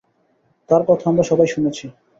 তার 0.69 0.81
কথা 0.89 1.05
আমরা 1.09 1.23
সবাই 1.23 1.47
শুনেছি! 1.47 1.85